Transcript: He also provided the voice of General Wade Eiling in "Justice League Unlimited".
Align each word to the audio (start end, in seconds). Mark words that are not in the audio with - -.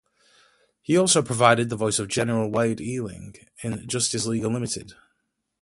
He 0.81 0.97
also 0.97 1.21
provided 1.21 1.69
the 1.69 1.75
voice 1.75 1.99
of 1.99 2.07
General 2.07 2.49
Wade 2.49 2.79
Eiling 2.79 3.37
in 3.61 3.85
"Justice 3.87 4.25
League 4.25 4.43
Unlimited". 4.43 4.93